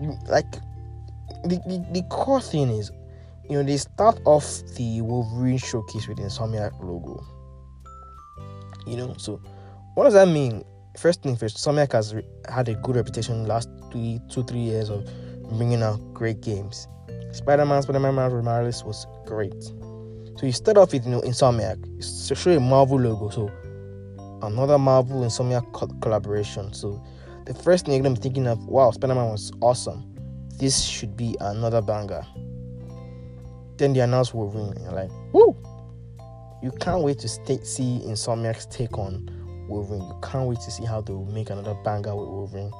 [0.00, 0.50] you, like
[1.44, 2.90] the, the the core thing is,
[3.48, 7.24] you know, they start off the Wolverine showcase with the Insomniac logo.
[8.86, 9.40] You know, so
[9.94, 10.64] what does that mean?
[10.98, 14.90] First thing first, Insomniac has re- had a good reputation last three, two, three years
[14.90, 15.08] of
[15.50, 16.88] bringing out great games.
[17.32, 19.62] Spider-Man, Spider-Man Miles was great.
[19.62, 23.50] So you start off with you know Insomniac, it's show a Marvel logo, so
[24.42, 26.72] another Marvel Insomniac co- collaboration.
[26.72, 27.02] So
[27.46, 30.14] the first thing I'm thinking of, wow, Spider-Man was awesome.
[30.58, 32.24] This should be another banger.
[33.76, 35.56] Then they announce Wolverine, and you're like, woo!
[36.62, 39.28] You can't wait to see Insomniac's take on
[39.68, 40.02] Wolverine.
[40.02, 42.72] You can't wait to see how they will make another banger with Wolverine.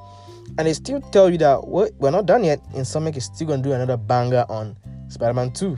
[0.57, 2.59] And they still tell you that what we're not done yet.
[2.73, 4.75] Insomniac is still gonna do another banger on
[5.09, 5.77] Spider-Man 2.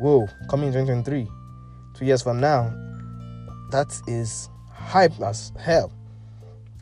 [0.00, 1.28] Whoa, coming in 2023.
[1.94, 2.72] Two years from now.
[3.70, 5.92] That is hype as hell.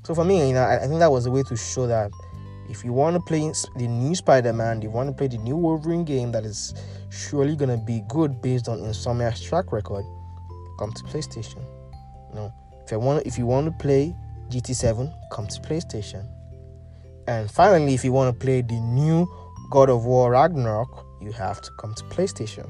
[0.03, 2.11] So for me, you know, I, I think that was a way to show that
[2.69, 3.41] if you want to play
[3.77, 6.75] the new Spider-Man, you want to play the new Wolverine game that is
[7.11, 10.05] surely gonna be good based on Insomniac's track record,
[10.79, 11.65] come to PlayStation.
[12.31, 14.15] You know, if you want if you want to play
[14.49, 16.27] GT7, come to PlayStation.
[17.27, 19.27] And finally, if you want to play the new
[19.71, 22.69] God of War Ragnarok, you have to come to PlayStation.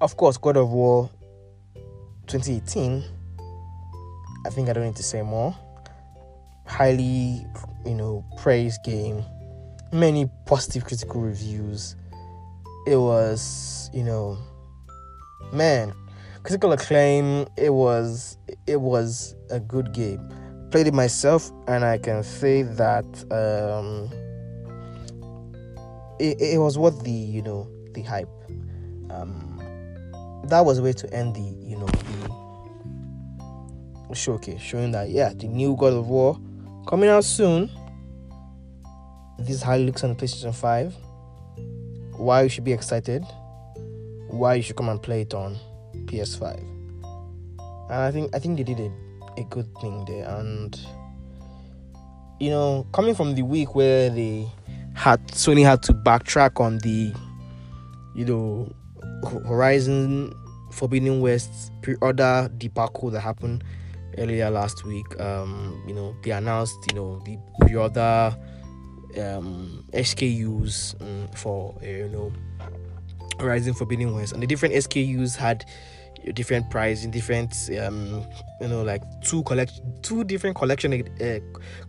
[0.00, 1.08] Of course, God of War
[2.26, 3.04] 2018.
[4.44, 5.56] I think I don't need to say more.
[6.66, 7.46] Highly,
[7.86, 9.22] you know, praised game.
[9.92, 11.94] Many positive critical reviews.
[12.86, 14.36] It was, you know,
[15.52, 15.92] man,
[16.42, 17.46] critical acclaim.
[17.56, 20.28] It was, it was a good game.
[20.72, 24.10] Played it myself, and I can say that um,
[26.18, 28.28] it, it was worth the, you know, the hype.
[29.10, 29.60] Um,
[30.46, 31.86] that was a way to end the you know
[34.08, 36.40] the showcase showing that yeah the new god of war
[36.86, 37.70] coming out soon.
[39.38, 40.94] This is how it looks on the playstation 5
[42.16, 43.24] why you should be excited.
[44.28, 45.58] Why you should come and play it on
[46.06, 48.90] ps5 and i think i think they did a,
[49.36, 50.80] a good thing there and
[52.40, 54.46] you know coming from the week where they
[54.94, 57.12] had sony had to backtrack on the
[58.14, 58.70] you know
[59.46, 60.34] Horizon
[60.72, 63.64] Forbidden West pre-order debacle that happened
[64.18, 65.20] earlier last week.
[65.20, 68.36] Um, you know, they announced, you know, the pre-order
[69.18, 72.32] um, SKUs um, for uh, you know
[73.38, 75.64] Horizon Forbidden West, and the different SKUs had
[76.30, 78.24] different price in different um
[78.60, 81.38] you know like two collect two different collection uh,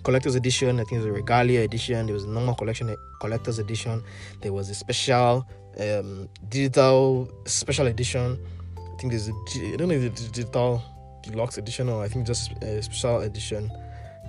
[0.03, 0.79] collectors edition.
[0.79, 2.07] I think there's a regalia edition.
[2.07, 4.03] There was a normal collection collectors edition.
[4.41, 5.47] There was a special
[5.79, 8.39] um digital special edition.
[8.77, 9.33] I think there's a
[9.73, 10.81] i don't know if it's digital
[11.23, 13.71] deluxe edition or i think just a special edition.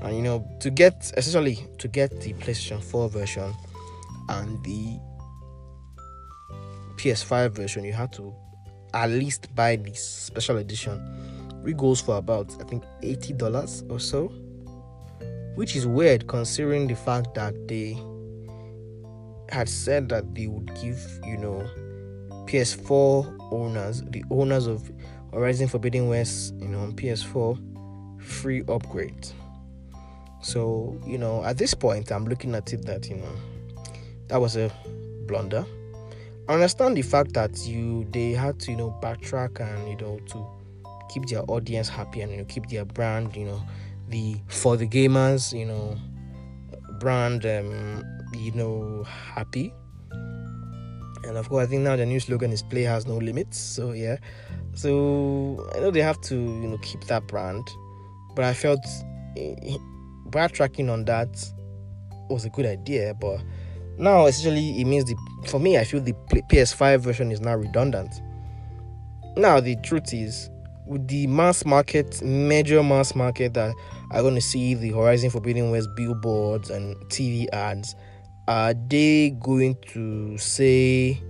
[0.03, 3.55] And you know to get essentially to get the playstation 4 version
[4.29, 4.99] and the
[6.97, 8.35] ps5 version you had to
[8.95, 10.99] at least buy this special edition
[11.63, 14.29] which goes for about i think $80 or so
[15.57, 17.99] which is weird considering the fact that they
[19.51, 21.69] had said that they would give you know
[22.47, 24.91] ps4 owners the owners of
[25.33, 29.29] horizon forbidden west you know on ps4 free upgrade
[30.41, 33.33] so you know at this point i'm looking at it that you know
[34.29, 34.71] that was a
[35.27, 35.65] blunder
[36.49, 40.19] I understand the fact that you they had to you know backtrack and you know
[40.27, 40.47] to
[41.09, 43.63] keep their audience happy and you know keep their brand you know
[44.09, 45.97] the for the gamers you know
[47.01, 48.05] brand um
[48.35, 49.73] you know happy.
[51.27, 53.93] And of course I think now the new slogan is play has no limits so
[53.93, 54.17] yeah.
[54.75, 57.67] So I know they have to you know keep that brand
[58.35, 58.85] but I felt
[59.37, 59.77] eh,
[60.29, 61.29] backtracking on that
[62.29, 63.41] was a good idea but
[63.99, 68.21] now essentially it means the for me i feel the ps5 version is now redundant.
[69.37, 70.49] Now the truth is
[70.87, 73.75] with the mass market major mass market that
[74.11, 77.97] are going to see the horizon forbidden west billboards and tv ads
[78.47, 81.21] are they going to say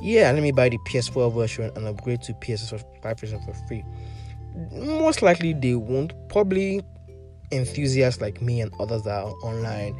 [0.00, 3.84] yeah let me buy the ps4 version and upgrade to ps5 version for free?
[4.72, 6.12] Most likely they won't.
[6.28, 6.82] Probably
[7.52, 9.96] enthusiasts like me and others that are online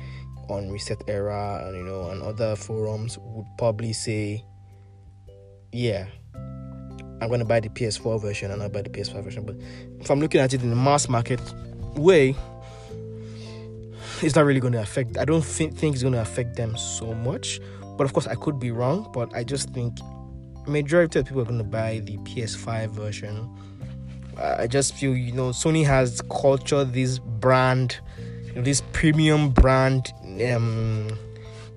[0.49, 4.45] on Reset Era and you know and other forums would probably say,
[5.73, 9.45] yeah, I'm gonna buy the PS4 version and I'll buy the PS5 version.
[9.45, 9.57] But
[10.01, 11.41] if I'm looking at it in the mass market
[11.95, 12.35] way,
[14.23, 15.19] it's not really gonna affect.
[15.19, 17.61] I don't think think it's gonna affect them so much.
[17.97, 19.11] But of course, I could be wrong.
[19.13, 19.99] But I just think
[20.67, 23.49] majority of people are gonna buy the PS5 version
[24.41, 27.99] I just feel you know Sony has cultured this brand,
[28.55, 30.13] this premium brand,
[30.43, 31.09] um,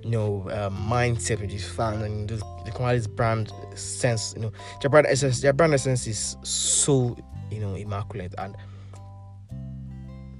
[0.03, 4.33] you know, uh, mindset which is fun and the, the brand sense.
[4.35, 4.51] You know,
[4.81, 7.17] their brand essence, their brand essence is so
[7.51, 8.55] you know immaculate and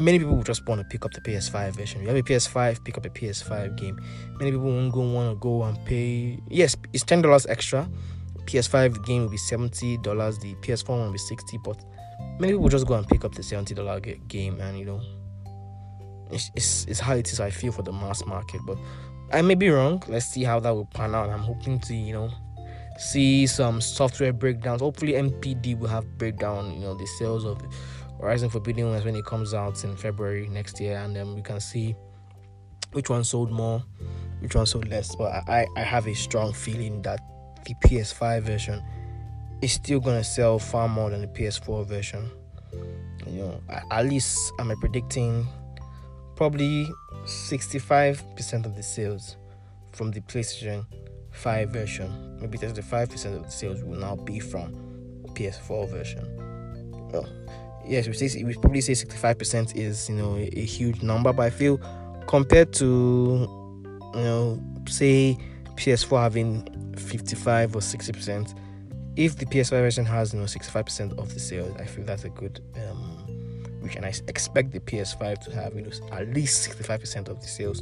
[0.01, 2.01] many people will just want to pick up the PS5 version.
[2.01, 3.99] You have a PS5, pick up a PS5 game.
[4.39, 6.39] Many people won't go want to go and pay.
[6.49, 7.87] Yes, it's ten dollars extra.
[8.45, 10.39] PS5 game will be seventy dollars.
[10.39, 11.57] The PS4 one will be sixty.
[11.63, 11.83] But
[12.39, 15.01] many people just go and pick up the seventy dollar game, and you know,
[16.31, 17.39] it's, it's it's how it is.
[17.39, 18.77] I feel for the mass market, but
[19.33, 20.01] I may be wrong.
[20.07, 21.29] Let's see how that will pan out.
[21.29, 22.31] I'm hoping to you know
[22.97, 24.81] see some software breakdowns.
[24.81, 26.73] Hopefully, NPD will have breakdown.
[26.73, 27.61] You know, the sales of
[28.19, 31.59] Horizon Forbidden West when it comes out in February next year, and then we can
[31.59, 31.95] see
[32.93, 33.83] which one sold more,
[34.39, 35.15] which one sold less.
[35.15, 37.19] But I, I have a strong feeling that
[37.65, 38.83] the PS5 version
[39.61, 42.29] is still gonna sell far more than the PS4 version.
[43.27, 43.61] You know,
[43.91, 45.47] at least I'm predicting
[46.41, 46.91] probably
[47.25, 49.37] 65% of the sales
[49.91, 50.83] from the PlayStation
[51.29, 52.39] 5 version.
[52.41, 54.73] Maybe 35% of the sales will now be from
[55.35, 56.25] PS4 version.
[57.11, 57.29] Well,
[57.85, 61.51] yes, we say we probably say 65% is you know a, huge number, but I
[61.51, 61.79] feel
[62.25, 63.47] compared to
[64.15, 65.37] you know say
[65.75, 68.57] PS4 having 55 or 60%,
[69.15, 72.29] if the PS5 version has you know 65% of the sales, I feel that's a
[72.29, 73.21] good um,
[73.95, 77.81] and I expect the PS5 to have you know at least 65% of the sales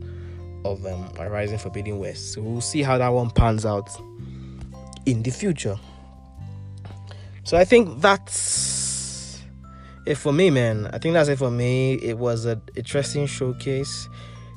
[0.66, 2.34] of um, Horizon Forbidden West.
[2.34, 3.90] So we'll see how that one pans out
[5.06, 5.78] in the future.
[7.44, 9.42] So I think that's
[10.06, 10.88] it for me, man.
[10.94, 11.94] I think that's it for me.
[11.96, 14.10] It was an interesting showcase.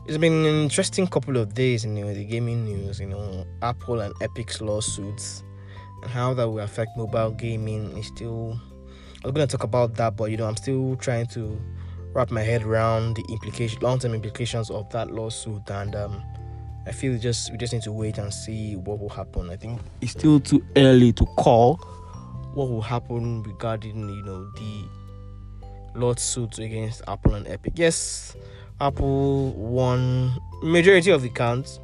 [0.07, 4.01] It's been an interesting couple of days, you know, the gaming news, you know, Apple
[4.01, 5.45] and Epic's lawsuits
[6.03, 8.61] and how that will affect mobile gaming is still
[9.25, 11.61] I was gonna talk about that, but you know, I'm still trying to
[12.13, 16.23] wrap my head around the implication long term implications of that lawsuit and um
[16.87, 19.51] I feel just we just need to wait and see what will happen.
[19.51, 21.77] I think it's still too early to call
[22.55, 24.89] what will happen regarding, you know, the
[25.95, 27.75] lawsuits against Apple and Epic.
[27.77, 28.37] Yes,
[28.81, 31.79] Apple won majority of the counts,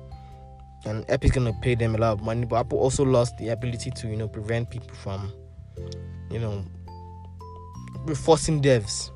[0.85, 2.45] and Epic's gonna pay them a lot of money.
[2.45, 5.33] But Apple also lost the ability to you know prevent people from
[6.29, 6.65] you know
[8.15, 9.11] forcing devs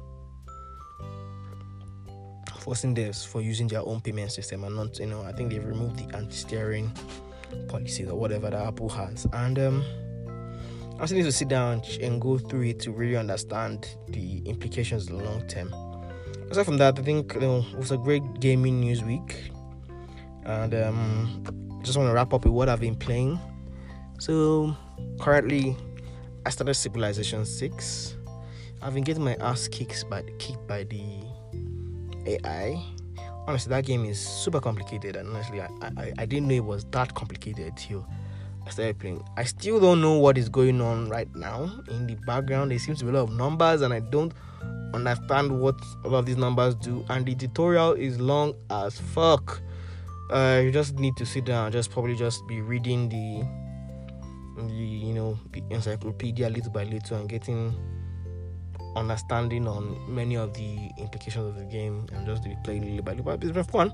[2.58, 5.64] forcing devs for using their own payment system and not you know I think they've
[5.64, 6.92] removed the anti-steering
[7.68, 9.84] policies or whatever that Apple has and um
[11.02, 15.10] I still need to sit down and go through it to really understand the implications
[15.10, 15.74] long term.
[16.48, 19.50] Aside from that, I think you know, it was a great gaming news week,
[20.44, 23.40] and um, just want to wrap up with what I've been playing.
[24.20, 24.76] So
[25.18, 25.76] currently,
[26.46, 28.14] I started Civilization Six.
[28.82, 31.04] I've been getting my ass kicked by kicked by the
[32.26, 32.82] AI.
[33.46, 36.84] Honestly, that game is super complicated, and honestly, I, I, I didn't know it was
[36.86, 38.06] that complicated till
[38.66, 39.24] I started playing.
[39.36, 42.72] I still don't know what is going on right now in the background.
[42.72, 44.32] There seems to be a lot of numbers, and I don't
[44.94, 47.04] understand what a lot of these numbers do.
[47.08, 49.60] And the tutorial is long as fuck.
[50.30, 55.14] Uh, you just need to sit down, just probably just be reading the, the you
[55.14, 57.74] know, the encyclopedia little by little and getting
[58.96, 63.12] understanding on many of the implications of the game and just be playing little by
[63.12, 63.24] little.
[63.24, 63.92] But it's been fun.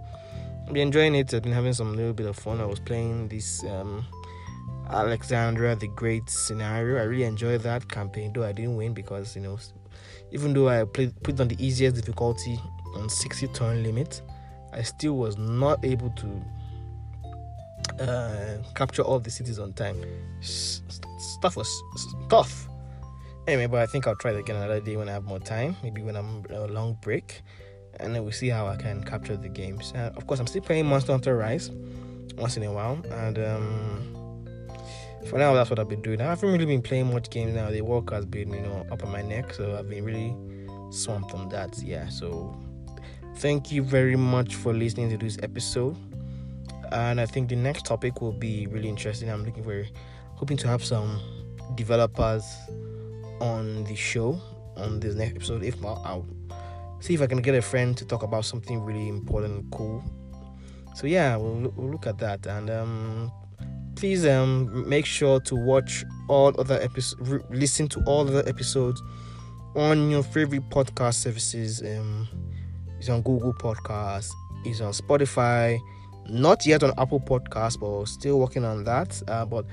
[0.66, 1.32] I've been enjoying it.
[1.32, 2.61] I've been having some little bit of fun.
[2.61, 4.05] I was playing this um,
[4.90, 7.01] Alexander the Great scenario.
[7.01, 9.59] I really enjoyed that campaign, though I didn't win because you know,
[10.30, 12.61] even though I played put on the easiest difficulty
[12.96, 14.22] on 60 turn limit,
[14.72, 19.96] I still was not able to uh, capture all the cities on time.
[20.40, 21.82] Stuff was
[22.28, 22.68] tough.
[23.49, 25.74] Anyway, but I think I'll try it again another day when I have more time.
[25.82, 27.40] Maybe when I'm on a long break,
[27.99, 29.94] and then we'll see how I can capture the games.
[29.96, 31.70] Uh, of course, I'm still playing Monster Hunter Rise
[32.36, 34.46] once in a while, and um,
[35.30, 36.20] for now, that's what I've been doing.
[36.20, 37.70] I haven't really been playing much games now.
[37.70, 40.36] The work has been, you know, up on my neck, so I've been really
[40.90, 41.82] swamped on that.
[41.82, 42.55] Yeah, so
[43.36, 45.96] thank you very much for listening to this episode.
[46.92, 49.30] And I think the next topic will be really interesting.
[49.30, 49.86] I'm looking for,
[50.34, 51.18] hoping to have some
[51.76, 52.44] developers
[53.41, 54.41] on the show
[54.76, 55.62] on this next episode.
[55.62, 56.26] If not, I'll
[57.01, 60.03] see if I can get a friend to talk about something really important and cool.
[60.95, 63.32] So yeah, we'll, we'll look at that and um
[63.99, 69.03] please um make sure to watch all other episodes listen to all other episodes
[69.74, 72.28] on your favorite podcast services um
[72.97, 74.30] it's on google podcast
[74.64, 75.76] it's on spotify
[76.28, 79.66] not yet on apple podcast but still working on that uh, but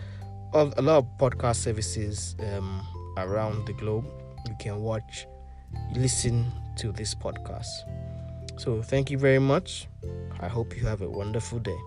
[0.56, 2.82] a lot of podcast services um
[3.18, 4.06] around the globe
[4.48, 5.28] you can watch,
[5.94, 7.66] listen to this podcast.
[8.58, 9.88] So, thank you very much.
[10.40, 11.78] I hope you have a wonderful day.